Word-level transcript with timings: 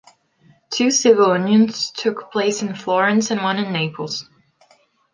Two 0.71 0.89
civil 0.89 1.37
unions 1.37 1.91
took 1.91 2.31
place 2.31 2.63
in 2.63 2.73
Florence 2.73 3.29
and 3.29 3.43
one 3.43 3.59
in 3.59 3.71
Naples. 3.71 4.27